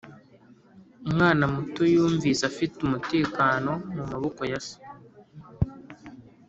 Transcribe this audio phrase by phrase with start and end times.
[1.07, 4.77] umwana muto yumvise afite umutekano mumaboko ya se.